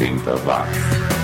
80 0.00 0.46
watts. 0.46 1.19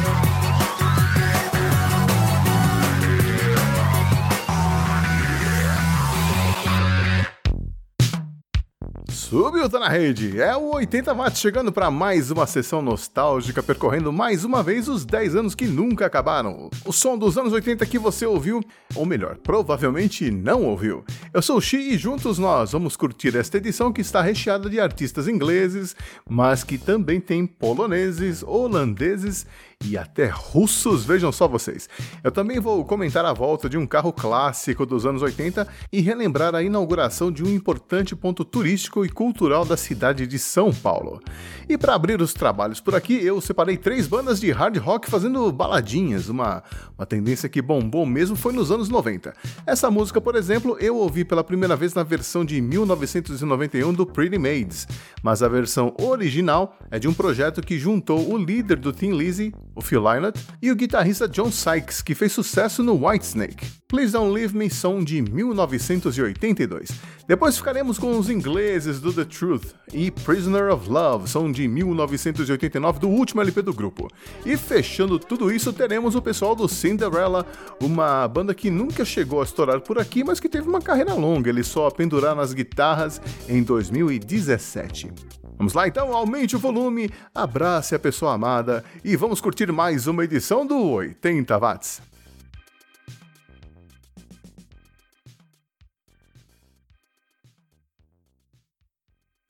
Subiu, 9.36 9.68
tá 9.68 9.78
na 9.78 9.88
rede. 9.90 10.40
É 10.40 10.56
o 10.56 10.74
80 10.76 11.12
watts 11.12 11.42
chegando 11.42 11.70
para 11.70 11.90
mais 11.90 12.30
uma 12.30 12.46
sessão 12.46 12.80
nostálgica, 12.80 13.62
percorrendo 13.62 14.10
mais 14.10 14.46
uma 14.46 14.62
vez 14.62 14.88
os 14.88 15.04
10 15.04 15.36
anos 15.36 15.54
que 15.54 15.66
nunca 15.66 16.06
acabaram. 16.06 16.70
O 16.86 16.90
som 16.90 17.18
dos 17.18 17.36
anos 17.36 17.52
80 17.52 17.84
que 17.84 17.98
você 17.98 18.24
ouviu, 18.24 18.64
ou 18.94 19.04
melhor, 19.04 19.36
provavelmente 19.36 20.30
não 20.30 20.62
ouviu. 20.64 21.04
Eu 21.34 21.42
sou 21.42 21.58
o 21.58 21.60
Xi 21.60 21.76
e 21.76 21.98
juntos 21.98 22.38
nós 22.38 22.72
vamos 22.72 22.96
curtir 22.96 23.36
esta 23.36 23.58
edição 23.58 23.92
que 23.92 24.00
está 24.00 24.22
recheada 24.22 24.70
de 24.70 24.80
artistas 24.80 25.28
ingleses, 25.28 25.94
mas 26.26 26.64
que 26.64 26.78
também 26.78 27.20
tem 27.20 27.46
poloneses, 27.46 28.42
holandeses 28.42 29.46
e 29.84 29.96
até 29.96 30.26
russos, 30.26 31.04
vejam 31.04 31.30
só 31.30 31.46
vocês. 31.46 31.88
Eu 32.24 32.32
também 32.32 32.58
vou 32.58 32.84
comentar 32.84 33.24
a 33.24 33.32
volta 33.32 33.68
de 33.68 33.76
um 33.76 33.86
carro 33.86 34.12
clássico 34.12 34.86
dos 34.86 35.06
anos 35.06 35.22
80 35.22 35.66
e 35.92 36.00
relembrar 36.00 36.54
a 36.54 36.62
inauguração 36.62 37.30
de 37.30 37.44
um 37.44 37.48
importante 37.48 38.16
ponto 38.16 38.44
turístico 38.44 39.04
e 39.04 39.08
cultural 39.08 39.64
da 39.64 39.76
cidade 39.76 40.26
de 40.26 40.38
São 40.38 40.72
Paulo. 40.72 41.20
E 41.68 41.78
para 41.78 41.94
abrir 41.94 42.20
os 42.20 42.32
trabalhos 42.32 42.80
por 42.80 42.94
aqui, 42.94 43.14
eu 43.14 43.40
separei 43.40 43.76
três 43.76 44.08
bandas 44.08 44.40
de 44.40 44.50
hard 44.50 44.76
rock 44.78 45.10
fazendo 45.10 45.52
baladinhas, 45.52 46.28
uma, 46.28 46.62
uma 46.98 47.06
tendência 47.06 47.48
que 47.48 47.62
bombou 47.62 48.04
mesmo 48.04 48.34
foi 48.34 48.52
nos 48.52 48.72
anos 48.72 48.88
90. 48.88 49.34
Essa 49.66 49.90
música, 49.90 50.20
por 50.20 50.34
exemplo, 50.34 50.76
eu 50.80 50.96
ouvi 50.96 51.24
pela 51.24 51.44
primeira 51.44 51.76
vez 51.76 51.94
na 51.94 52.02
versão 52.02 52.44
de 52.44 52.60
1991 52.60 53.92
do 53.92 54.06
Pretty 54.06 54.38
Maids, 54.38 54.88
mas 55.22 55.42
a 55.42 55.48
versão 55.48 55.94
original 56.00 56.76
é 56.90 56.98
de 56.98 57.06
um 57.06 57.14
projeto 57.14 57.60
que 57.60 57.78
juntou 57.78 58.32
o 58.32 58.36
líder 58.36 58.76
do 58.76 58.92
Tim 58.92 59.12
Lizzy, 59.12 59.52
o 59.76 59.82
Phil 59.82 60.00
Lynott, 60.00 60.40
e 60.60 60.72
o 60.72 60.74
guitarrista 60.74 61.28
John 61.28 61.52
Sykes, 61.52 62.00
que 62.00 62.14
fez 62.14 62.32
sucesso 62.32 62.82
no 62.82 63.06
Whitesnake. 63.06 63.66
Please 63.86 64.12
Don't 64.12 64.32
Leave 64.32 64.56
Me 64.56 64.68
som 64.68 65.04
de 65.04 65.22
1982. 65.22 66.88
Depois 67.28 67.56
ficaremos 67.56 67.98
com 67.98 68.18
os 68.18 68.28
ingleses 68.28 68.98
do 68.98 69.12
The 69.12 69.24
Truth 69.24 69.74
e 69.92 70.10
Prisoner 70.10 70.72
of 70.72 70.88
Love, 70.88 71.28
som 71.28 71.52
de 71.52 71.68
1989 71.68 72.98
do 72.98 73.08
último 73.08 73.42
LP 73.42 73.62
do 73.62 73.72
grupo. 73.72 74.08
E 74.44 74.56
fechando 74.56 75.18
tudo 75.18 75.52
isso, 75.52 75.72
teremos 75.72 76.16
o 76.16 76.22
pessoal 76.22 76.56
do 76.56 76.66
Cinderella, 76.66 77.46
uma 77.80 78.26
banda 78.26 78.54
que 78.54 78.70
nunca 78.70 79.04
chegou 79.04 79.40
a 79.40 79.44
estourar 79.44 79.80
por 79.80 79.98
aqui, 79.98 80.24
mas 80.24 80.40
que 80.40 80.48
teve 80.48 80.68
uma 80.68 80.80
carreira 80.80 81.14
longa, 81.14 81.50
eles 81.50 81.66
só 81.66 81.90
penduraram 81.90 82.36
nas 82.36 82.52
guitarras 82.52 83.20
em 83.48 83.62
2017. 83.62 85.12
Vamos 85.56 85.72
lá 85.72 85.88
então, 85.88 86.14
aumente 86.14 86.54
o 86.54 86.58
volume, 86.58 87.10
abrace 87.34 87.94
a 87.94 87.98
pessoa 87.98 88.34
amada 88.34 88.84
e 89.02 89.16
vamos 89.16 89.40
curtir 89.40 89.72
mais 89.72 90.06
uma 90.06 90.24
edição 90.24 90.66
do 90.66 90.78
80 90.90 91.58
Watts. 91.58 92.02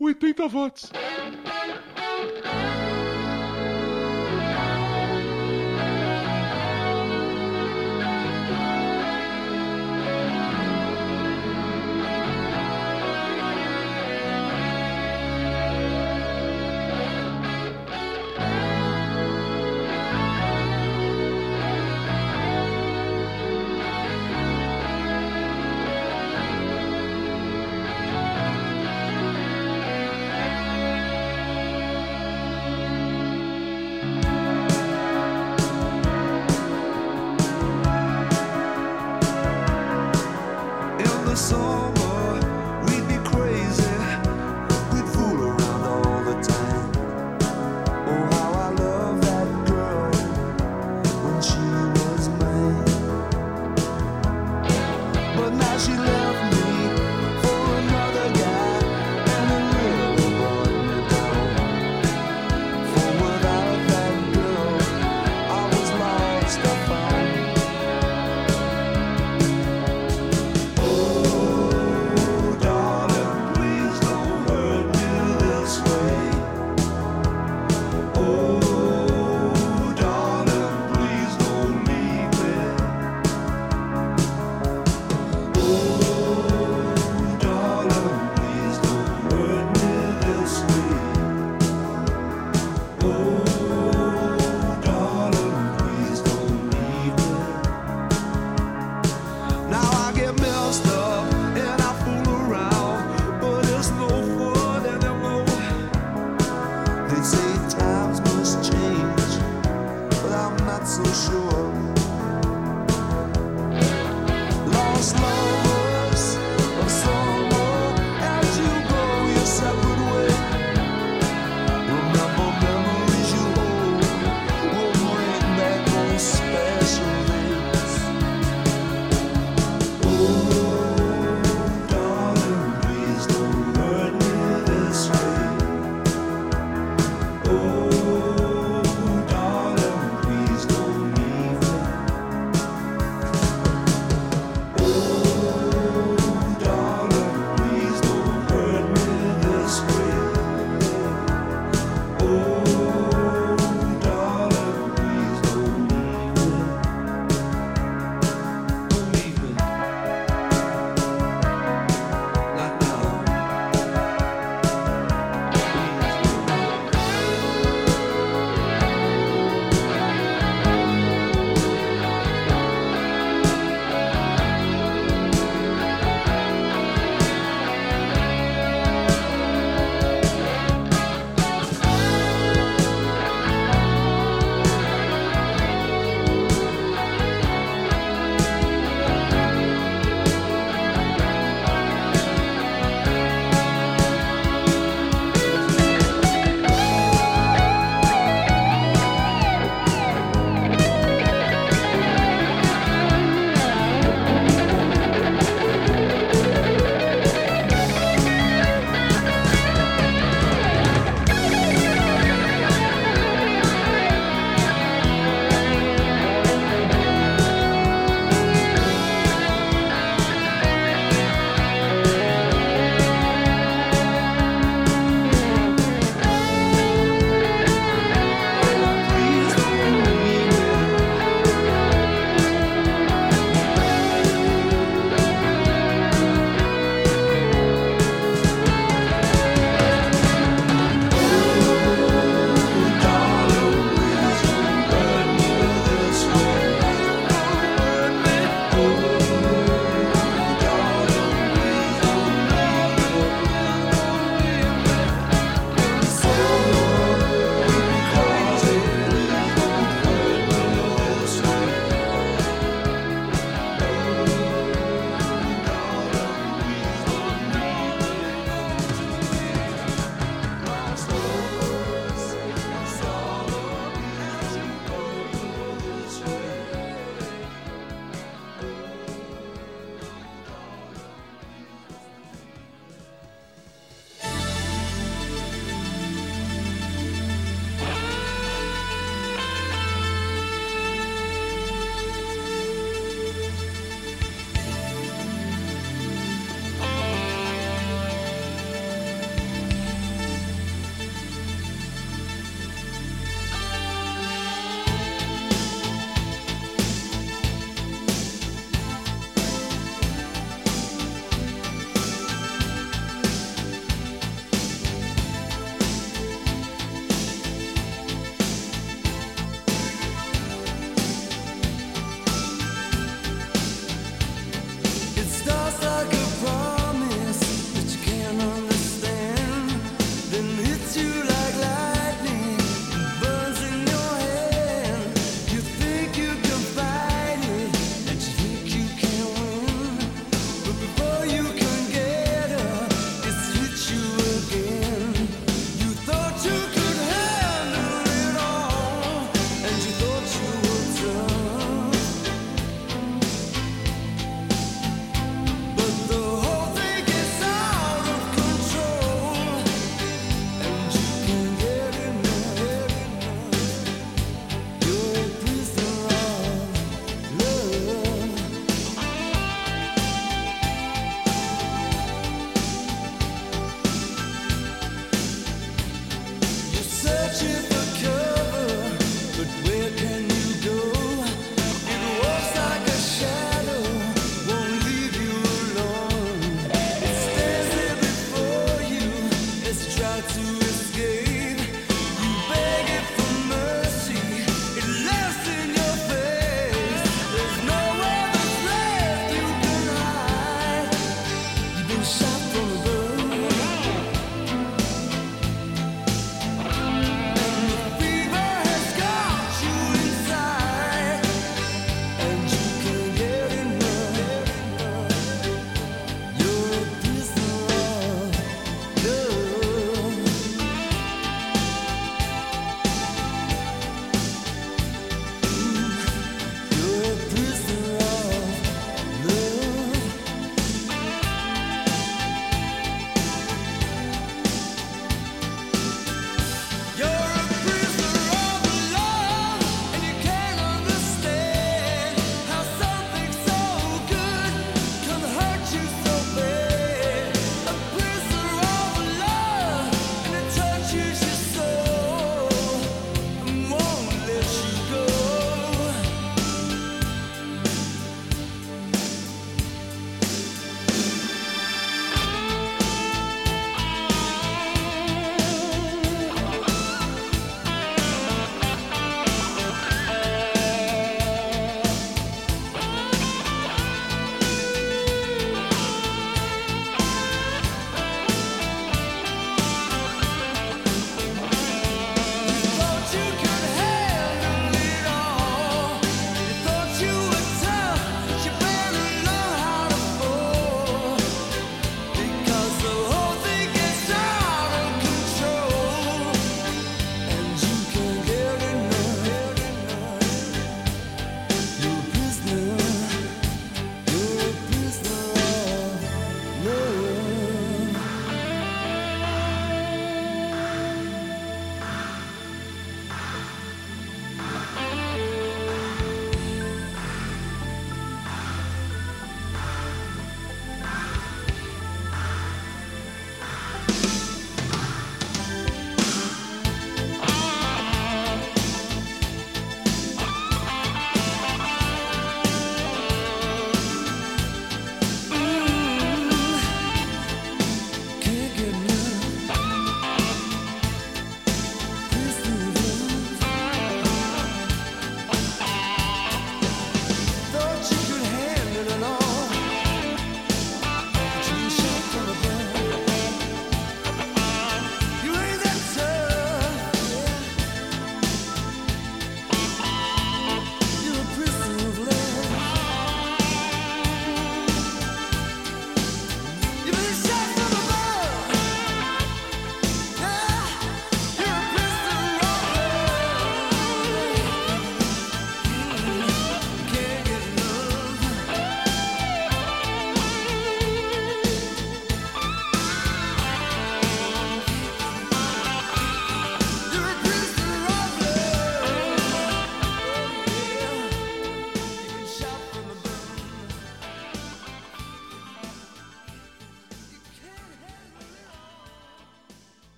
80 0.00 0.48
watts. 0.48 0.90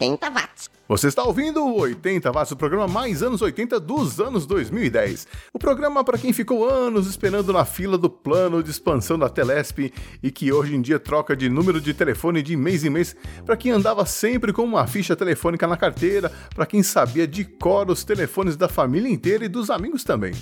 80 0.00 0.30
watts. 0.30 0.70
Você 0.88 1.08
está 1.08 1.24
ouvindo 1.24 1.64
o 1.64 1.80
80 1.80 2.30
Watts, 2.30 2.52
o 2.52 2.56
programa 2.56 2.86
mais 2.86 3.20
anos 3.20 3.42
80 3.42 3.80
dos 3.80 4.20
anos 4.20 4.46
2010. 4.46 5.26
O 5.52 5.58
programa 5.58 6.04
para 6.04 6.16
quem 6.16 6.32
ficou 6.32 6.68
anos 6.68 7.08
esperando 7.08 7.52
na 7.52 7.64
fila 7.64 7.98
do 7.98 8.08
plano 8.08 8.62
de 8.62 8.70
expansão 8.70 9.18
da 9.18 9.28
Telesp 9.28 9.92
e 10.22 10.30
que 10.30 10.52
hoje 10.52 10.76
em 10.76 10.80
dia 10.80 11.00
troca 11.00 11.34
de 11.34 11.48
número 11.48 11.80
de 11.80 11.92
telefone 11.92 12.40
de 12.40 12.56
mês 12.56 12.84
em 12.84 12.90
mês, 12.90 13.16
para 13.44 13.56
quem 13.56 13.72
andava 13.72 14.06
sempre 14.06 14.52
com 14.52 14.62
uma 14.62 14.86
ficha 14.86 15.16
telefônica 15.16 15.66
na 15.66 15.76
carteira, 15.76 16.30
para 16.54 16.66
quem 16.66 16.84
sabia 16.84 17.26
de 17.26 17.44
cor 17.44 17.90
os 17.90 18.04
telefones 18.04 18.56
da 18.56 18.68
família 18.68 19.10
inteira 19.10 19.44
e 19.44 19.48
dos 19.48 19.70
amigos 19.70 20.04
também 20.04 20.34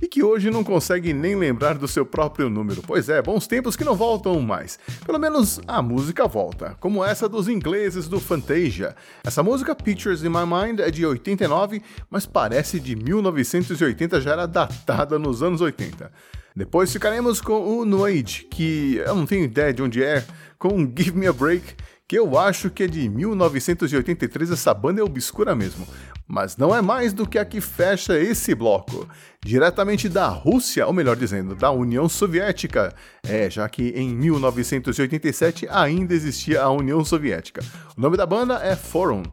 e 0.00 0.06
que 0.06 0.22
hoje 0.22 0.50
não 0.50 0.62
consegue 0.62 1.12
nem 1.12 1.36
lembrar 1.36 1.78
do 1.78 1.88
seu 1.88 2.04
próprio 2.04 2.50
número. 2.50 2.82
Pois 2.82 3.08
é, 3.08 3.22
bons 3.22 3.46
tempos 3.46 3.76
que 3.76 3.84
não 3.84 3.94
voltam 3.94 4.40
mais. 4.40 4.78
Pelo 5.04 5.18
menos 5.18 5.60
a 5.66 5.80
música 5.80 6.26
volta, 6.26 6.76
como 6.80 7.04
essa 7.04 7.28
dos 7.28 7.48
ingleses 7.48 8.08
do 8.08 8.20
Fantasia. 8.20 8.94
Essa 9.24 9.42
música, 9.42 9.74
Pictures 9.74 10.22
in 10.22 10.28
My 10.28 10.44
Mind, 10.46 10.80
é 10.80 10.90
de 10.90 11.04
89, 11.06 11.82
mas 12.10 12.26
parece 12.26 12.78
de 12.78 12.94
1980, 12.94 14.20
já 14.20 14.32
era 14.32 14.46
datada 14.46 15.18
nos 15.18 15.42
anos 15.42 15.60
80. 15.60 16.10
Depois 16.54 16.90
ficaremos 16.90 17.40
com 17.40 17.78
o 17.78 17.84
Noide, 17.84 18.46
que 18.50 18.96
eu 18.96 19.14
não 19.14 19.26
tenho 19.26 19.44
ideia 19.44 19.74
de 19.74 19.82
onde 19.82 20.02
é, 20.02 20.24
com 20.58 20.90
Give 20.96 21.12
Me 21.12 21.26
a 21.26 21.32
Break, 21.32 21.74
que 22.08 22.18
eu 22.18 22.38
acho 22.38 22.70
que 22.70 22.84
é 22.84 22.86
de 22.86 23.08
1983, 23.08 24.52
essa 24.52 24.72
banda 24.72 25.00
é 25.00 25.04
obscura 25.04 25.54
mesmo. 25.54 25.86
Mas 26.27 26.55
não 26.55 26.73
é 26.73 26.81
mais 26.81 27.13
do 27.13 27.27
que 27.27 27.37
a 27.37 27.45
que 27.45 27.59
fecha 27.59 28.17
esse 28.17 28.55
bloco. 28.55 29.07
Diretamente 29.43 30.07
da 30.07 30.27
Rússia, 30.27 30.87
ou 30.87 30.93
melhor 30.93 31.15
dizendo, 31.15 31.55
da 31.55 31.71
União 31.71 32.07
Soviética. 32.07 32.93
É, 33.27 33.49
já 33.49 33.67
que 33.67 33.89
em 33.89 34.09
1987 34.15 35.67
ainda 35.69 36.13
existia 36.13 36.61
a 36.61 36.69
União 36.69 37.03
Soviética. 37.03 37.61
O 37.97 38.01
nome 38.01 38.17
da 38.17 38.25
banda 38.25 38.59
é 38.63 38.75
Forum. 38.75 39.23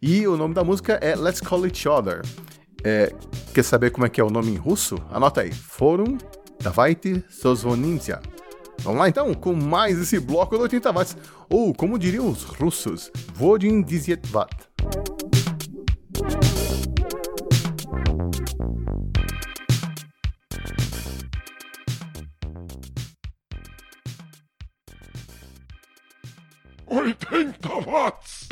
E 0.00 0.26
o 0.26 0.36
nome 0.36 0.54
da 0.54 0.64
música 0.64 0.94
é 0.94 1.14
Let's 1.14 1.40
Call 1.40 1.66
Each 1.66 1.88
Other. 1.88 2.22
É, 2.84 3.12
quer 3.52 3.62
saber 3.62 3.90
como 3.90 4.06
é 4.06 4.08
que 4.08 4.20
é 4.20 4.24
o 4.24 4.30
nome 4.30 4.52
em 4.52 4.56
russo? 4.56 4.96
Anota 5.10 5.40
aí. 5.42 5.52
Forum 5.52 6.16
Давайте 6.60 7.22
Sozvonintia. 7.28 8.20
Vamos 8.80 9.00
lá 9.00 9.08
então 9.08 9.32
com 9.34 9.54
mais 9.54 9.98
esse 9.98 10.18
bloco 10.18 10.56
do 10.56 10.62
80 10.62 10.92
watts, 10.92 11.16
ou 11.48 11.74
como 11.74 11.98
diriam 11.98 12.28
os 12.28 12.42
russos, 12.42 13.10
Vodin 13.34 13.82
Diziet 13.82 14.20
Watt. 16.23 16.63
Oitenta 26.87 27.75
watts! 27.85 28.47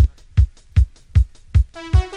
Os 1.76 2.11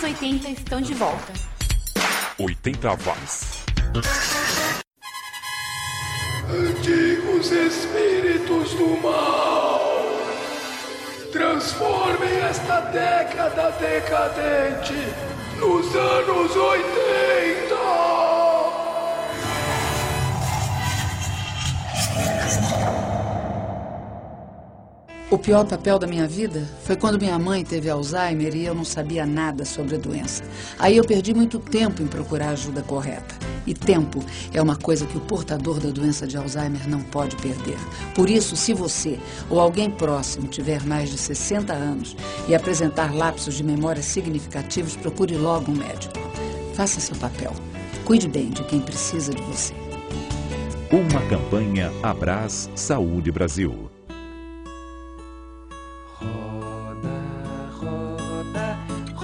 anos 0.00 0.02
80 0.02 0.48
estão 0.48 0.80
de 0.80 0.94
volta. 0.94 1.32
80 2.38 2.88
watts. 2.88 3.64
Antigos 6.48 7.52
espíritos 7.52 8.74
do 8.74 9.00
mal, 9.02 10.18
transformem 11.32 12.40
esta 12.48 12.80
década 12.80 13.70
decadente 13.78 14.94
nos 15.58 15.94
anos 15.94 16.56
80. 16.56 18.09
O 25.30 25.38
pior 25.38 25.64
papel 25.64 25.96
da 25.96 26.08
minha 26.08 26.26
vida 26.26 26.68
foi 26.82 26.96
quando 26.96 27.20
minha 27.20 27.38
mãe 27.38 27.64
teve 27.64 27.88
Alzheimer 27.88 28.52
e 28.52 28.66
eu 28.66 28.74
não 28.74 28.84
sabia 28.84 29.24
nada 29.24 29.64
sobre 29.64 29.94
a 29.94 29.98
doença. 29.98 30.42
Aí 30.76 30.96
eu 30.96 31.04
perdi 31.04 31.32
muito 31.32 31.60
tempo 31.60 32.02
em 32.02 32.08
procurar 32.08 32.48
a 32.48 32.50
ajuda 32.50 32.82
correta. 32.82 33.36
E 33.64 33.72
tempo 33.72 34.18
é 34.52 34.60
uma 34.60 34.74
coisa 34.74 35.06
que 35.06 35.16
o 35.16 35.20
portador 35.20 35.78
da 35.78 35.90
doença 35.90 36.26
de 36.26 36.36
Alzheimer 36.36 36.88
não 36.88 37.00
pode 37.00 37.36
perder. 37.36 37.78
Por 38.12 38.28
isso, 38.28 38.56
se 38.56 38.74
você 38.74 39.20
ou 39.48 39.60
alguém 39.60 39.88
próximo 39.88 40.48
tiver 40.48 40.84
mais 40.84 41.10
de 41.10 41.18
60 41.18 41.72
anos 41.72 42.16
e 42.48 42.54
apresentar 42.54 43.14
lapsos 43.14 43.54
de 43.54 43.62
memória 43.62 44.02
significativos, 44.02 44.96
procure 44.96 45.36
logo 45.36 45.70
um 45.70 45.76
médico. 45.76 46.14
Faça 46.74 46.98
seu 46.98 47.14
papel. 47.14 47.52
Cuide 48.04 48.26
bem 48.26 48.50
de 48.50 48.64
quem 48.64 48.80
precisa 48.80 49.32
de 49.32 49.42
você. 49.42 49.74
Uma 50.90 51.22
campanha 51.28 51.92
Abraz 52.02 52.68
Saúde 52.74 53.30
Brasil. 53.30 53.89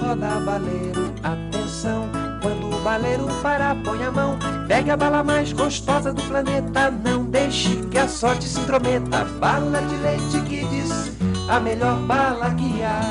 Roda 0.07 0.39
baleiro, 0.39 1.13
atenção. 1.21 2.09
Quando 2.41 2.73
o 2.73 2.81
baleiro 2.81 3.27
parar, 3.41 3.75
põe 3.83 4.01
a 4.03 4.11
mão. 4.11 4.39
Pegue 4.67 4.91
a 4.91 4.97
bala 4.97 5.23
mais 5.23 5.51
gostosa 5.51 6.13
do 6.13 6.21
planeta. 6.23 6.89
Não 6.91 7.25
deixe 7.25 7.75
que 7.87 7.97
a 7.97 8.07
sorte 8.07 8.45
se 8.45 8.59
intrometa. 8.59 9.25
Bala 9.39 9.81
de 9.81 9.95
leite 9.97 10.41
que 10.47 10.65
diz 10.67 11.11
a 11.49 11.59
melhor 11.59 11.99
bala 12.03 12.53
que 12.55 12.83
há. 12.83 13.01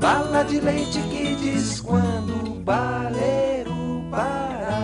Bala 0.00 0.42
de 0.44 0.60
leite 0.60 1.00
que 1.10 1.36
diz 1.36 1.80
quando 1.80 2.52
o 2.52 2.60
baleiro 2.60 4.04
parar. 4.10 4.74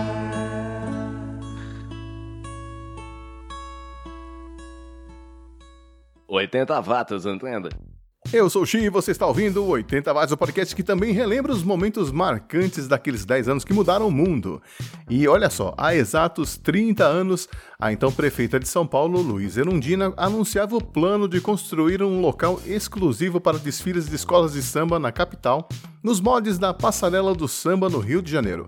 Oitenta 6.27 6.79
watts, 6.79 7.25
entenda? 7.25 7.90
Eu 8.33 8.49
sou 8.49 8.61
o 8.61 8.65
Xi 8.65 8.77
e 8.77 8.89
você 8.89 9.11
está 9.11 9.27
ouvindo 9.27 9.61
o 9.61 9.67
80 9.67 10.13
Watts, 10.13 10.31
o 10.31 10.37
podcast 10.37 10.73
que 10.73 10.83
também 10.83 11.11
relembra 11.11 11.51
os 11.51 11.63
momentos 11.63 12.13
marcantes 12.13 12.87
daqueles 12.87 13.25
10 13.25 13.49
anos 13.49 13.65
que 13.65 13.73
mudaram 13.73 14.07
o 14.07 14.11
mundo. 14.11 14.61
E 15.09 15.27
olha 15.27 15.49
só, 15.49 15.73
há 15.77 15.93
exatos 15.93 16.55
30 16.55 17.03
anos, 17.03 17.49
a 17.77 17.91
então 17.91 18.09
prefeita 18.09 18.57
de 18.57 18.69
São 18.69 18.87
Paulo, 18.87 19.21
Luiz 19.21 19.57
Erundina, 19.57 20.13
anunciava 20.15 20.77
o 20.77 20.83
plano 20.83 21.27
de 21.27 21.41
construir 21.41 22.01
um 22.01 22.21
local 22.21 22.61
exclusivo 22.65 23.41
para 23.41 23.59
desfiles 23.59 24.07
de 24.07 24.15
escolas 24.15 24.53
de 24.53 24.61
samba 24.61 24.97
na 24.97 25.11
capital, 25.11 25.67
nos 26.01 26.21
moldes 26.21 26.57
da 26.57 26.73
Passarela 26.73 27.35
do 27.35 27.49
Samba 27.49 27.89
no 27.89 27.99
Rio 27.99 28.21
de 28.21 28.31
Janeiro 28.31 28.65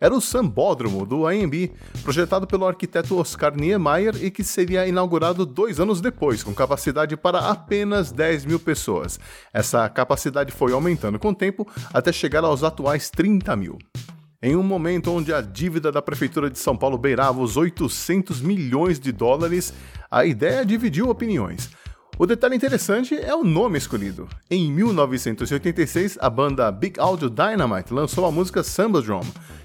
era 0.00 0.14
o 0.14 0.20
Sambódromo 0.20 1.04
do 1.04 1.26
AMB, 1.26 1.72
projetado 2.02 2.46
pelo 2.46 2.66
arquiteto 2.66 3.18
Oscar 3.18 3.54
Niemeyer 3.54 4.16
e 4.24 4.30
que 4.30 4.42
seria 4.42 4.86
inaugurado 4.86 5.44
dois 5.44 5.78
anos 5.78 6.00
depois, 6.00 6.42
com 6.42 6.54
capacidade 6.54 7.16
para 7.16 7.50
apenas 7.50 8.10
10 8.10 8.46
mil 8.46 8.58
pessoas. 8.58 9.20
Essa 9.52 9.88
capacidade 9.90 10.50
foi 10.52 10.72
aumentando 10.72 11.18
com 11.18 11.28
o 11.28 11.34
tempo 11.34 11.68
até 11.92 12.10
chegar 12.12 12.44
aos 12.44 12.64
atuais 12.64 13.10
30 13.10 13.54
mil. 13.56 13.76
Em 14.42 14.56
um 14.56 14.62
momento 14.62 15.12
onde 15.12 15.34
a 15.34 15.42
dívida 15.42 15.92
da 15.92 16.00
Prefeitura 16.00 16.48
de 16.48 16.58
São 16.58 16.74
Paulo 16.74 16.96
beirava 16.96 17.42
os 17.42 17.58
800 17.58 18.40
milhões 18.40 18.98
de 18.98 19.12
dólares, 19.12 19.74
a 20.10 20.24
ideia 20.24 20.64
dividiu 20.64 21.10
opiniões. 21.10 21.68
O 22.18 22.26
detalhe 22.26 22.56
interessante 22.56 23.14
é 23.14 23.34
o 23.34 23.44
nome 23.44 23.76
escolhido. 23.76 24.28
Em 24.50 24.72
1986, 24.72 26.18
a 26.20 26.30
banda 26.30 26.70
Big 26.70 26.98
Audio 26.98 27.28
Dynamite 27.28 27.92
lançou 27.92 28.24
a 28.24 28.30
música 28.30 28.62
Samba 28.62 29.02
Drum, 29.02 29.20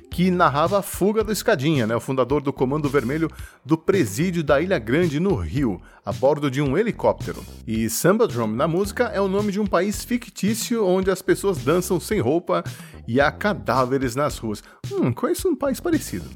que 0.09 0.31
narrava 0.31 0.79
a 0.79 0.81
fuga 0.81 1.23
do 1.23 1.31
Escadinha, 1.31 1.85
né, 1.85 1.95
o 1.95 1.99
fundador 1.99 2.41
do 2.41 2.53
Comando 2.53 2.89
Vermelho 2.89 3.29
do 3.65 3.77
presídio 3.77 4.43
da 4.43 4.61
Ilha 4.61 4.79
Grande, 4.79 5.19
no 5.19 5.35
Rio, 5.35 5.81
a 6.05 6.11
bordo 6.11 6.49
de 6.49 6.61
um 6.61 6.77
helicóptero. 6.77 7.43
E 7.67 7.89
Samba 7.89 8.27
Drum 8.27 8.47
na 8.47 8.67
música 8.67 9.05
é 9.05 9.19
o 9.19 9.27
nome 9.27 9.51
de 9.51 9.59
um 9.59 9.65
país 9.65 10.03
fictício 10.03 10.85
onde 10.85 11.11
as 11.11 11.21
pessoas 11.21 11.57
dançam 11.57 11.99
sem 11.99 12.19
roupa 12.19 12.63
e 13.07 13.19
há 13.19 13.31
cadáveres 13.31 14.15
nas 14.15 14.37
ruas. 14.37 14.63
Hum, 14.91 15.11
conheço 15.11 15.49
um 15.49 15.55
país 15.55 15.79
parecido. 15.79 16.29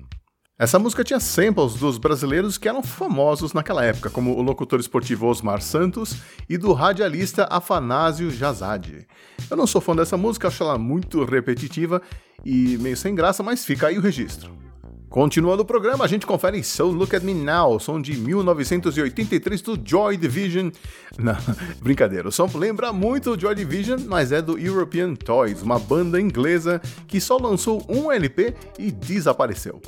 Essa 0.59 0.77
música 0.77 1.05
tinha 1.05 1.21
samples 1.21 1.75
dos 1.75 1.97
brasileiros 1.97 2.57
que 2.57 2.67
eram 2.67 2.83
famosos 2.83 3.53
naquela 3.53 3.85
época, 3.85 4.09
como 4.09 4.35
o 4.35 4.41
locutor 4.41 4.77
esportivo 4.77 5.25
Osmar 5.25 5.61
Santos 5.61 6.17
e 6.49 6.57
do 6.57 6.73
radialista 6.73 7.47
Afanásio 7.49 8.29
Jazade. 8.29 9.07
Eu 9.49 9.55
não 9.55 9.65
sou 9.65 9.79
fã 9.79 9.95
dessa 9.95 10.17
música, 10.17 10.49
acho 10.49 10.61
ela 10.61 10.77
muito 10.77 11.23
repetitiva 11.23 12.01
e 12.45 12.77
meio 12.77 12.97
sem 12.97 13.13
graça, 13.15 13.43
mas 13.43 13.65
fica 13.65 13.87
aí 13.87 13.97
o 13.97 14.01
registro. 14.01 14.59
Continuando 15.09 15.63
o 15.63 15.65
programa, 15.65 16.05
a 16.05 16.07
gente 16.07 16.23
confere 16.23 16.63
So 16.63 16.85
Look 16.85 17.15
At 17.15 17.23
Me 17.23 17.33
Now, 17.33 17.79
som 17.79 17.99
de 17.99 18.15
1983 18.15 19.59
do 19.63 19.79
Joy 19.83 20.17
Division. 20.17 20.69
Não, 21.17 21.35
brincadeira, 21.81 22.27
o 22.27 22.31
som 22.31 22.47
lembra 22.53 22.93
muito 22.93 23.31
o 23.31 23.39
Joy 23.39 23.55
Division, 23.55 24.01
mas 24.07 24.31
é 24.31 24.39
do 24.39 24.59
European 24.59 25.15
Toys, 25.15 25.63
uma 25.63 25.79
banda 25.79 26.21
inglesa 26.21 26.79
que 27.07 27.19
só 27.19 27.37
lançou 27.37 27.83
um 27.89 28.11
LP 28.11 28.53
e 28.77 28.91
desapareceu. 28.91 29.81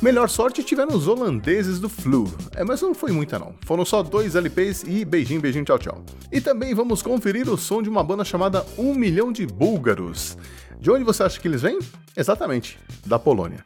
Melhor 0.00 0.28
sorte 0.28 0.62
tiveram 0.62 0.94
os 0.94 1.08
holandeses 1.08 1.80
do 1.80 1.88
Flu, 1.88 2.32
é, 2.54 2.62
mas 2.62 2.80
não 2.80 2.94
foi 2.94 3.10
muita 3.10 3.36
não, 3.36 3.56
foram 3.66 3.84
só 3.84 4.00
dois 4.00 4.36
LPs 4.36 4.84
e 4.86 5.04
beijinho, 5.04 5.40
beijinho, 5.40 5.64
tchau, 5.64 5.78
tchau. 5.80 6.04
E 6.30 6.40
também 6.40 6.72
vamos 6.72 7.02
conferir 7.02 7.50
o 7.50 7.58
som 7.58 7.82
de 7.82 7.88
uma 7.88 8.04
banda 8.04 8.24
chamada 8.24 8.64
Um 8.78 8.94
Milhão 8.94 9.32
de 9.32 9.44
Búlgaros. 9.44 10.38
De 10.80 10.90
onde 10.90 11.04
você 11.04 11.22
acha 11.22 11.40
que 11.40 11.48
eles 11.48 11.62
vêm? 11.62 11.78
Exatamente, 12.16 12.78
da 13.04 13.18
Polônia. 13.18 13.64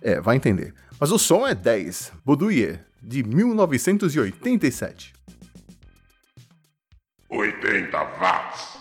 É, 0.00 0.20
vai 0.20 0.36
entender. 0.36 0.72
Mas 0.98 1.10
o 1.10 1.18
som 1.18 1.46
é 1.46 1.54
10, 1.54 2.12
Boudoyer, 2.24 2.84
de 3.02 3.24
1987. 3.24 5.12
80 7.28 7.98
watts. 8.20 8.71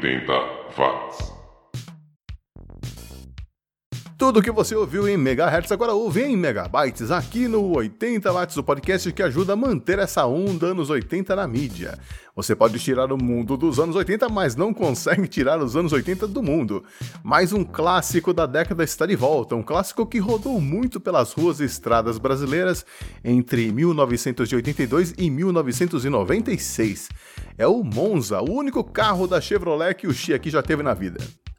80 0.00 0.37
Tudo 4.18 4.42
que 4.42 4.50
você 4.50 4.74
ouviu 4.74 5.08
em 5.08 5.16
megahertz 5.16 5.70
agora 5.70 5.92
ouve 5.92 6.24
em 6.24 6.36
megabytes 6.36 7.12
aqui 7.12 7.46
no 7.46 7.76
80 7.76 8.32
watts, 8.32 8.56
o 8.56 8.64
podcast 8.64 9.12
que 9.12 9.22
ajuda 9.22 9.52
a 9.52 9.56
manter 9.56 10.00
essa 10.00 10.26
onda 10.26 10.66
anos 10.66 10.90
80 10.90 11.36
na 11.36 11.46
mídia. 11.46 11.96
Você 12.34 12.52
pode 12.56 12.80
tirar 12.80 13.12
o 13.12 13.16
mundo 13.16 13.56
dos 13.56 13.78
anos 13.78 13.94
80, 13.94 14.28
mas 14.28 14.56
não 14.56 14.74
consegue 14.74 15.28
tirar 15.30 15.62
os 15.62 15.76
anos 15.76 15.92
80 15.92 16.26
do 16.26 16.42
mundo. 16.42 16.82
Mais 17.22 17.52
um 17.52 17.62
clássico 17.62 18.34
da 18.34 18.44
década 18.44 18.82
está 18.82 19.06
de 19.06 19.14
volta, 19.14 19.54
um 19.54 19.62
clássico 19.62 20.04
que 20.04 20.18
rodou 20.18 20.60
muito 20.60 20.98
pelas 20.98 21.32
ruas 21.32 21.60
e 21.60 21.64
estradas 21.64 22.18
brasileiras 22.18 22.84
entre 23.22 23.70
1982 23.70 25.14
e 25.16 25.30
1996. 25.30 27.08
É 27.56 27.68
o 27.68 27.84
Monza, 27.84 28.40
o 28.40 28.50
único 28.50 28.82
carro 28.82 29.28
da 29.28 29.40
Chevrolet 29.40 29.94
que 29.94 30.08
o 30.08 30.12
Xi 30.12 30.34
aqui 30.34 30.50
já 30.50 30.60
teve 30.60 30.82
na 30.82 30.92
vida. 30.92 31.18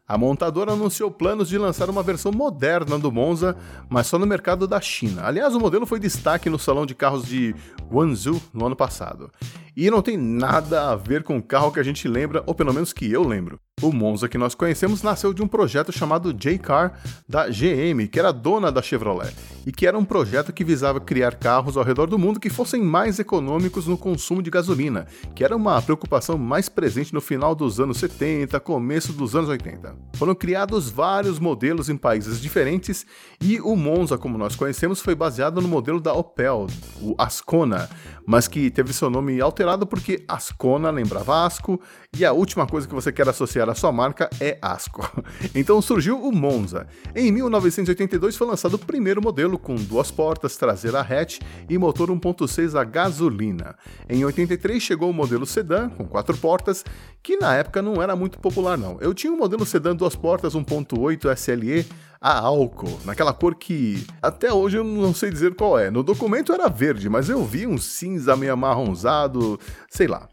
A 0.10 0.18
montadora 0.18 0.74
anunciou 0.74 1.12
planos 1.12 1.48
de 1.48 1.56
lançar 1.56 1.88
uma 1.88 2.02
versão 2.02 2.32
moderna 2.32 2.98
do 2.98 3.12
Monza, 3.12 3.56
mas 3.88 4.08
só 4.08 4.18
no 4.18 4.26
mercado 4.26 4.68
da 4.68 4.82
China. 4.82 5.22
Aliás, 5.24 5.54
o 5.54 5.60
modelo 5.60 5.86
foi 5.86 6.00
destaque 6.00 6.50
no 6.50 6.58
salão 6.58 6.84
de 6.84 6.96
carros 6.96 7.26
de 7.26 7.56
Guangzhou 7.92 8.42
no 8.52 8.66
ano 8.66 8.76
passado. 8.76 9.30
E 9.76 9.90
não 9.90 10.02
tem 10.02 10.18
nada 10.18 10.92
a 10.92 10.96
ver 10.96 11.24
com 11.24 11.38
o 11.38 11.44
carro 11.44 11.72
que 11.72 11.80
a 11.80 11.84
gente 11.84 12.08
lembra, 12.08 12.44
ou 12.46 12.54
pelo 12.54 12.74
menos 12.74 12.94
que 12.94 13.12
eu 13.12 13.24
lembro. 13.24 13.60
O 13.82 13.94
Monza 13.94 14.28
que 14.28 14.38
nós 14.38 14.54
conhecemos 14.54 15.02
nasceu 15.02 15.34
de 15.34 15.42
um 15.42 15.48
projeto 15.48 15.90
chamado 15.92 16.34
J-Car 16.34 17.00
da 17.28 17.48
GM, 17.48 18.08
que 18.12 18.20
era 18.20 18.34
dona 18.34 18.70
da 18.70 18.82
Chevrolet, 18.82 19.34
e 19.66 19.72
que 19.72 19.88
era 19.88 19.98
um 19.98 20.04
projeto 20.04 20.52
que 20.52 20.66
visava 20.66 21.00
criar 21.00 21.36
carros 21.36 21.78
ao 21.78 21.84
redor 21.84 22.08
do 22.08 22.20
mundo 22.20 22.42
que 22.42 22.50
fossem 22.50 22.82
mais 22.84 23.20
econômicos 23.20 23.88
no 23.88 23.98
consumo 23.98 24.44
de 24.44 24.50
gasolina, 24.50 25.08
que 25.34 25.46
era 25.46 25.56
uma 25.56 25.82
preocupação 25.82 26.38
mais 26.38 26.68
presente 26.68 27.14
no 27.14 27.22
final 27.22 27.56
dos 27.56 27.80
anos 27.80 27.98
70, 28.00 28.60
começo 28.60 29.14
dos 29.14 29.34
anos 29.34 29.50
80. 29.50 29.96
Foram 30.16 30.36
criados 30.36 30.90
vários 30.90 31.40
modelos 31.40 31.88
em 31.88 31.96
países 31.96 32.42
diferentes 32.42 33.06
e 33.42 33.62
o 33.62 33.78
Monza, 33.78 34.18
como 34.18 34.38
nós 34.38 34.58
conhecemos, 34.58 35.00
foi 35.00 35.16
baseado 35.16 35.62
no 35.62 35.70
modelo 35.70 36.02
da 36.02 36.14
Opel, 36.14 36.68
o 37.02 37.16
Ascona, 37.18 37.90
mas 38.28 38.46
que 38.46 38.70
teve 38.70 38.92
seu 38.92 39.10
nome 39.10 39.40
alterado 39.40 39.59
porque 39.86 40.24
Ascona 40.28 40.90
lembrava 40.90 41.46
Asco 41.46 41.80
e 42.18 42.26
a 42.26 42.32
última 42.32 42.66
coisa 42.66 42.88
que 42.88 42.94
você 42.94 43.12
quer 43.12 43.28
associar 43.28 43.70
à 43.70 43.76
sua 43.76 43.92
marca 43.92 44.30
é 44.40 44.58
Asco. 44.62 45.02
Então 45.56 45.82
surgiu 45.82 46.22
o 46.22 46.32
Monza. 46.32 46.88
Em 47.16 47.32
1982 47.32 48.36
foi 48.36 48.48
lançado 48.48 48.76
o 48.76 48.80
primeiro 48.80 49.22
modelo 49.22 49.58
com 49.58 49.76
duas 49.76 50.12
portas, 50.12 50.56
traseira 50.56 51.02
hatch 51.02 51.40
e 51.70 51.78
motor 51.78 52.10
1.6 52.10 52.80
a 52.80 52.84
gasolina. 52.84 53.76
Em 54.10 54.24
83 54.24 54.82
chegou 54.82 55.10
o 55.10 55.14
modelo 55.14 55.46
sedã 55.46 55.90
com 55.90 56.06
quatro 56.06 56.38
portas, 56.38 56.86
que 57.22 57.38
na 57.38 57.56
época 57.56 57.82
não 57.82 58.02
era 58.02 58.16
muito 58.16 58.40
popular 58.40 58.78
não. 58.78 58.98
Eu 59.02 59.14
tinha 59.14 59.34
um 59.34 59.38
modelo 59.38 59.66
sedã 59.66 59.96
duas 59.96 60.16
portas 60.16 60.54
1.8 60.54 61.34
SLE 61.36 61.86
a 62.22 62.38
álcool, 62.38 63.00
naquela 63.06 63.34
cor 63.34 63.56
que 63.56 64.06
até 64.22 64.52
hoje 64.52 64.78
eu 64.78 64.84
não 64.84 65.14
sei 65.14 65.30
dizer 65.30 65.56
qual 65.56 65.80
é. 65.80 65.90
No 65.90 66.04
documento 66.04 66.52
era 66.52 66.68
verde, 66.68 67.08
mas 67.10 67.30
eu 67.30 67.44
vi 67.46 67.66
um 67.66 67.78
cinza 67.78 68.36
meio 68.36 68.54
amarronzado, 68.54 69.60
sei 69.90 70.08
lá. 70.08 70.28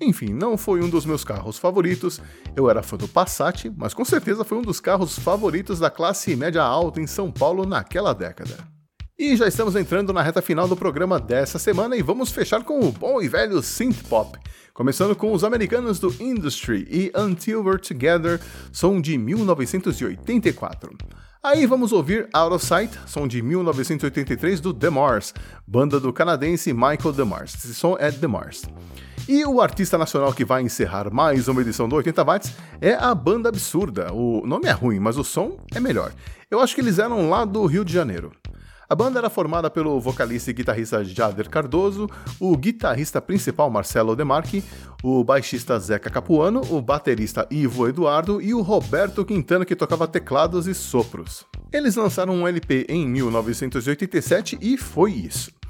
Enfim, 0.00 0.32
não 0.32 0.56
foi 0.56 0.82
um 0.82 0.88
dos 0.88 1.04
meus 1.04 1.24
carros 1.24 1.58
favoritos. 1.58 2.20
Eu 2.54 2.68
era 2.70 2.82
fã 2.82 2.96
do 2.96 3.08
Passat, 3.08 3.70
mas 3.76 3.94
com 3.94 4.04
certeza 4.04 4.44
foi 4.44 4.58
um 4.58 4.62
dos 4.62 4.80
carros 4.80 5.18
favoritos 5.18 5.78
da 5.78 5.90
classe 5.90 6.36
média 6.36 6.62
alta 6.62 7.00
em 7.00 7.06
São 7.06 7.30
Paulo 7.30 7.66
naquela 7.66 8.12
década. 8.12 8.56
E 9.18 9.36
já 9.36 9.46
estamos 9.46 9.76
entrando 9.76 10.12
na 10.12 10.22
reta 10.22 10.42
final 10.42 10.66
do 10.66 10.76
programa 10.76 11.20
dessa 11.20 11.58
semana 11.58 11.96
e 11.96 12.02
vamos 12.02 12.30
fechar 12.30 12.64
com 12.64 12.80
o 12.80 12.90
bom 12.90 13.20
e 13.20 13.28
velho 13.28 13.62
synth 13.62 14.02
pop. 14.08 14.38
Começando 14.74 15.14
com 15.14 15.32
os 15.32 15.44
americanos 15.44 16.00
do 16.00 16.12
Industry 16.18 16.88
e 16.90 17.12
Until 17.14 17.62
We're 17.62 17.80
Together, 17.80 18.40
som 18.72 19.00
de 19.00 19.18
1984. 19.18 20.96
Aí 21.44 21.66
vamos 21.66 21.90
ouvir 21.90 22.28
Out 22.32 22.54
of 22.54 22.64
Sight, 22.64 22.96
som 23.04 23.26
de 23.26 23.42
1983 23.42 24.60
do 24.60 24.72
The 24.72 24.88
Mars, 24.90 25.34
banda 25.66 25.98
do 25.98 26.12
canadense 26.12 26.72
Michael 26.72 27.12
The 27.16 27.24
Mars. 27.24 27.56
Esse 27.56 27.74
som 27.74 27.96
é 27.98 28.12
The 28.12 28.28
Mars. 28.28 28.62
E 29.28 29.44
o 29.44 29.60
artista 29.60 29.98
nacional 29.98 30.32
que 30.32 30.44
vai 30.44 30.62
encerrar 30.62 31.12
mais 31.12 31.48
uma 31.48 31.60
edição 31.60 31.88
do 31.88 31.96
80 31.96 32.22
Watts 32.22 32.54
é 32.80 32.94
a 32.94 33.12
Banda 33.12 33.48
Absurda. 33.48 34.12
O 34.12 34.46
nome 34.46 34.68
é 34.68 34.70
ruim, 34.70 35.00
mas 35.00 35.18
o 35.18 35.24
som 35.24 35.58
é 35.74 35.80
melhor. 35.80 36.12
Eu 36.48 36.60
acho 36.60 36.76
que 36.76 36.80
eles 36.80 37.00
eram 37.00 37.28
lá 37.28 37.44
do 37.44 37.66
Rio 37.66 37.84
de 37.84 37.92
Janeiro. 37.92 38.30
A 38.92 38.94
banda 38.94 39.18
era 39.18 39.30
formada 39.30 39.70
pelo 39.70 39.98
vocalista 39.98 40.50
e 40.50 40.52
guitarrista 40.52 41.02
Jader 41.02 41.48
Cardoso, 41.48 42.06
o 42.38 42.54
guitarrista 42.54 43.22
principal 43.22 43.70
Marcelo 43.70 44.14
Demarchi, 44.14 44.62
o 45.02 45.24
baixista 45.24 45.78
Zeca 45.78 46.10
Capuano, 46.10 46.60
o 46.68 46.78
baterista 46.82 47.48
Ivo 47.50 47.88
Eduardo 47.88 48.38
e 48.38 48.52
o 48.52 48.60
Roberto 48.60 49.24
Quintana 49.24 49.64
que 49.64 49.74
tocava 49.74 50.06
teclados 50.06 50.66
e 50.66 50.74
sopros. 50.74 51.46
Eles 51.72 51.96
lançaram 51.96 52.34
um 52.34 52.46
LP 52.46 52.84
em 52.86 53.08
1987 53.08 54.58
e 54.60 54.76
foi 54.76 55.12
isso. 55.12 55.61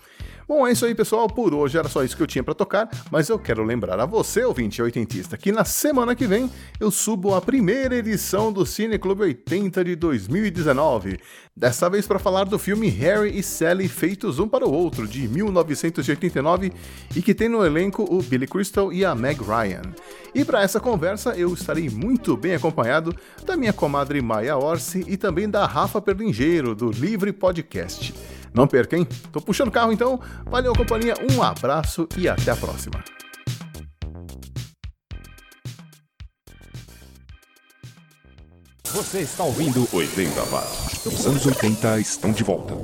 Bom, 0.54 0.66
é 0.66 0.72
isso 0.72 0.84
aí, 0.84 0.94
pessoal. 0.94 1.26
Por 1.26 1.54
hoje 1.54 1.78
era 1.78 1.88
só 1.88 2.04
isso 2.04 2.14
que 2.14 2.22
eu 2.22 2.26
tinha 2.26 2.44
para 2.44 2.52
tocar, 2.52 2.86
mas 3.10 3.30
eu 3.30 3.38
quero 3.38 3.64
lembrar 3.64 3.98
a 3.98 4.04
você, 4.04 4.44
ouvinte 4.44 4.82
oitentista, 4.82 5.34
que 5.38 5.50
na 5.50 5.64
semana 5.64 6.14
que 6.14 6.26
vem 6.26 6.50
eu 6.78 6.90
subo 6.90 7.34
a 7.34 7.40
primeira 7.40 7.96
edição 7.96 8.52
do 8.52 8.66
Cine 8.66 8.98
Clube 8.98 9.22
80 9.22 9.82
de 9.82 9.96
2019. 9.96 11.18
Dessa 11.56 11.88
vez 11.88 12.06
para 12.06 12.18
falar 12.18 12.44
do 12.44 12.58
filme 12.58 12.88
Harry 12.90 13.38
e 13.38 13.42
Sally 13.42 13.88
Feitos 13.88 14.38
Um 14.38 14.46
para 14.46 14.66
o 14.66 14.70
Outro, 14.70 15.08
de 15.08 15.26
1989, 15.26 16.70
e 17.16 17.22
que 17.22 17.32
tem 17.32 17.48
no 17.48 17.64
elenco 17.64 18.06
o 18.14 18.22
Billy 18.22 18.46
Crystal 18.46 18.92
e 18.92 19.06
a 19.06 19.14
Meg 19.14 19.40
Ryan. 19.42 19.94
E 20.34 20.44
para 20.44 20.62
essa 20.62 20.78
conversa 20.78 21.30
eu 21.34 21.54
estarei 21.54 21.88
muito 21.88 22.36
bem 22.36 22.54
acompanhado 22.54 23.16
da 23.46 23.56
minha 23.56 23.72
comadre 23.72 24.20
Maia 24.20 24.58
Orsi 24.58 25.02
e 25.08 25.16
também 25.16 25.48
da 25.48 25.64
Rafa 25.64 25.98
Perlingeiro, 25.98 26.74
do 26.74 26.90
Livre 26.90 27.32
Podcast. 27.32 28.12
Não 28.54 28.66
perca, 28.66 28.96
hein? 28.96 29.06
Tô 29.32 29.40
puxando 29.40 29.68
o 29.68 29.72
carro 29.72 29.92
então. 29.92 30.20
Valeu, 30.46 30.72
companhia. 30.74 31.14
Um 31.30 31.42
abraço 31.42 32.08
e 32.16 32.28
até 32.28 32.50
a 32.50 32.56
próxima. 32.56 33.02
Você 38.92 39.20
está 39.20 39.42
ouvindo 39.42 39.88
80 39.90 40.42
watts. 40.44 41.06
Os 41.06 41.26
anos 41.26 41.46
80 41.46 41.98
estão 42.00 42.30
de 42.30 42.44
volta. 42.44 42.74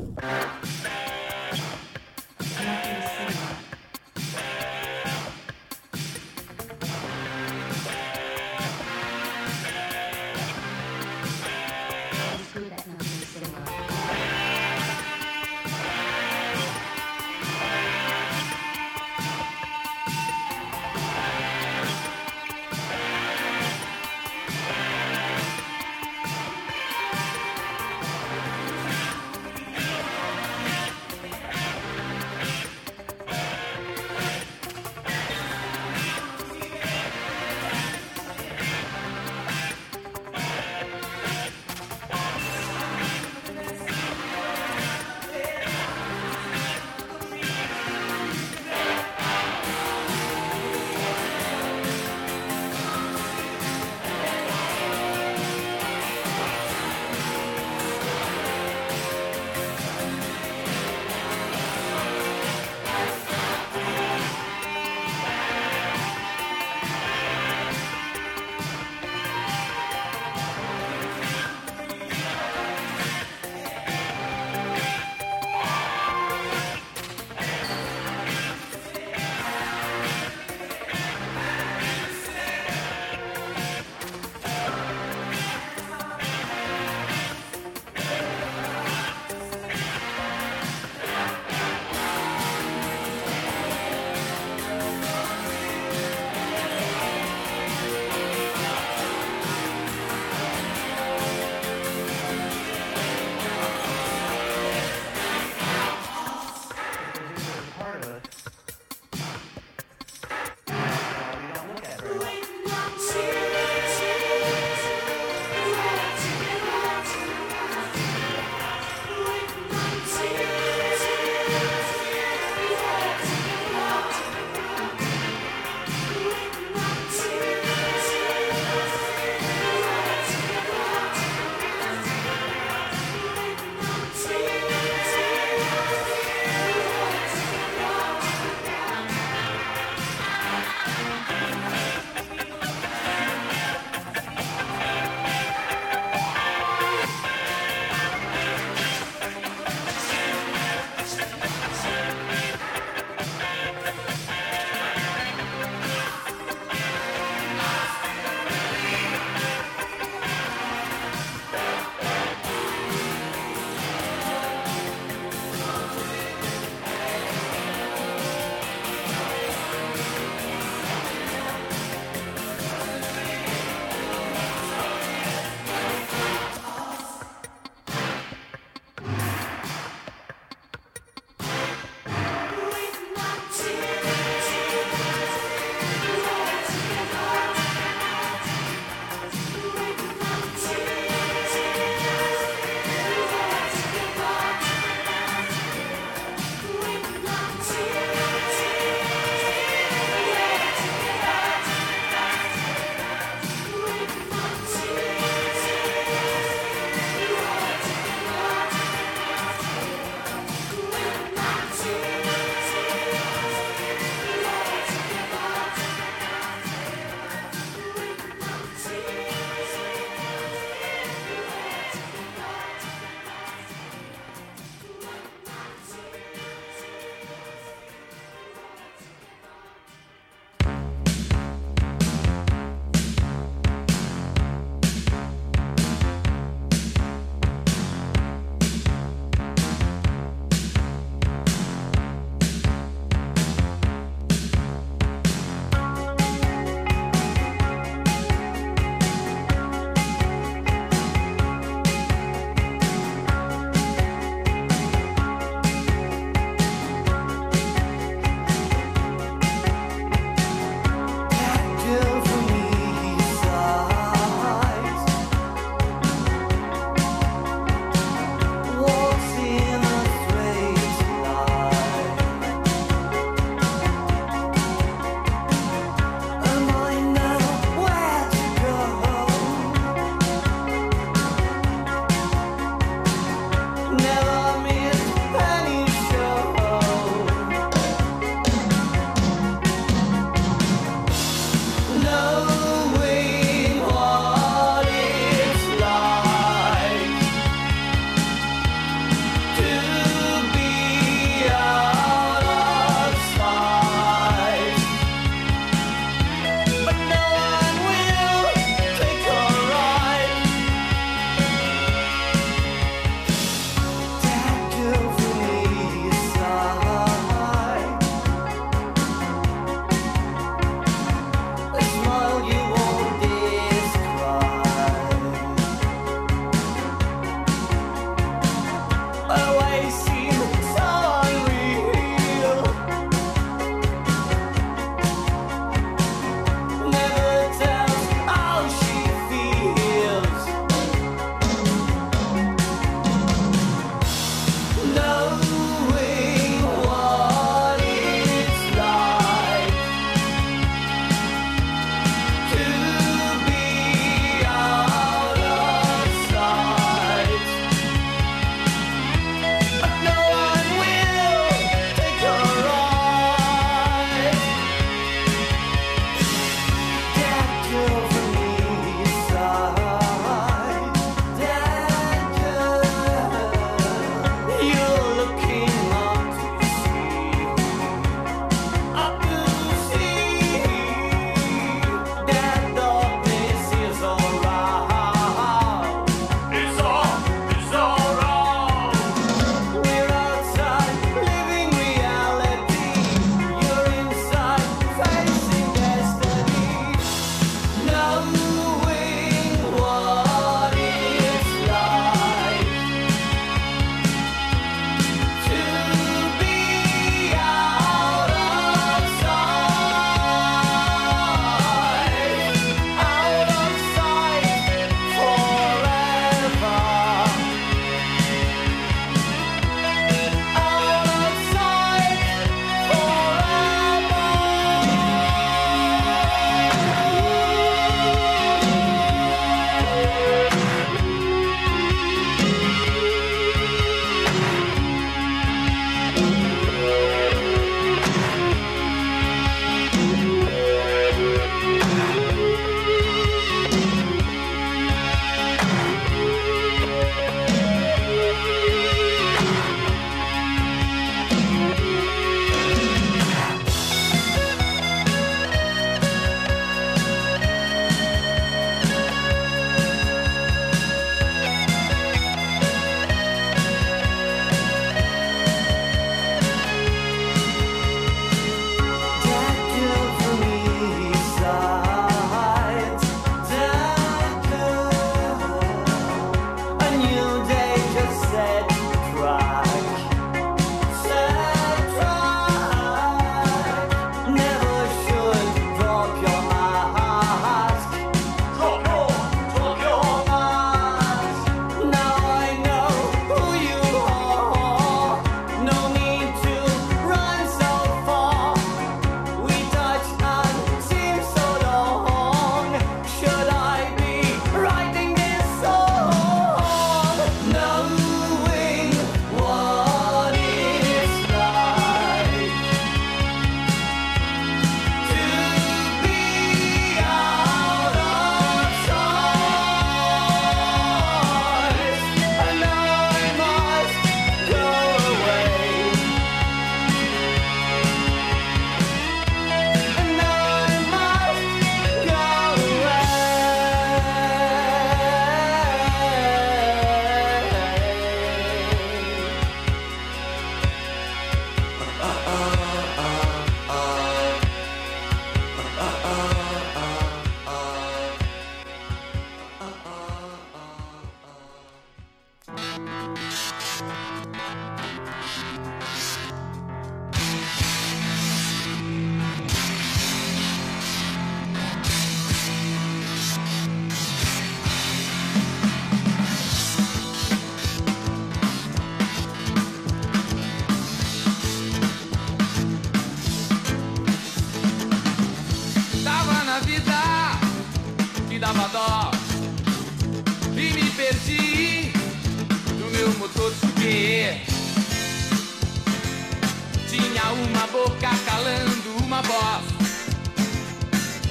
uma 589.19 589.23
voz. 589.23 589.65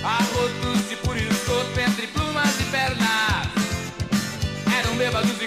Arrotos 0.04 0.90
de 0.90 0.96
purificou 0.98 1.64
entre 1.88 2.08
plumas 2.08 2.60
e 2.60 2.64
pernas. 2.66 3.48
Eram 4.78 4.96
bêbados 4.96 5.42
e 5.42 5.47